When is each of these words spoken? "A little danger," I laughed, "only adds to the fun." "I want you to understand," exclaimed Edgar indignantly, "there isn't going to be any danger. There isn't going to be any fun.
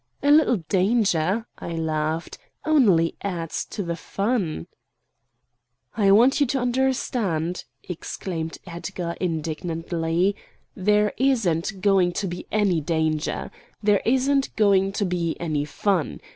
"A 0.23 0.31
little 0.31 0.57
danger," 0.67 1.45
I 1.59 1.73
laughed, 1.73 2.39
"only 2.65 3.15
adds 3.21 3.63
to 3.65 3.83
the 3.83 3.95
fun." 3.95 4.65
"I 5.95 6.09
want 6.09 6.39
you 6.41 6.47
to 6.47 6.57
understand," 6.59 7.65
exclaimed 7.87 8.57
Edgar 8.65 9.15
indignantly, 9.21 10.35
"there 10.75 11.13
isn't 11.17 11.81
going 11.81 12.13
to 12.13 12.25
be 12.25 12.47
any 12.51 12.81
danger. 12.81 13.51
There 13.83 14.01
isn't 14.03 14.55
going 14.55 14.91
to 14.93 15.05
be 15.05 15.37
any 15.39 15.65
fun. 15.65 16.19